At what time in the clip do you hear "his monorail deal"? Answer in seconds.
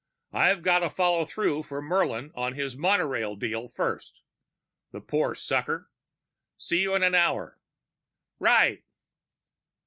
2.55-3.67